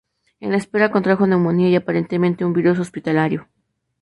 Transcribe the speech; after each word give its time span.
En 0.39 0.49
la 0.49 0.57
espera 0.57 0.89
contrajo 0.89 1.27
neumonía 1.27 1.69
y 1.69 1.75
aparentemente 1.75 2.43
un 2.43 2.53
virus 2.53 2.79
hospitalario. 2.79 3.47